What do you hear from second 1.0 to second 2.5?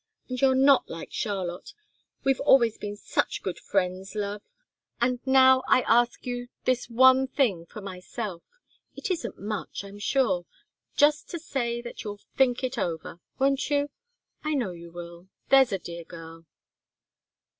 Charlotte we've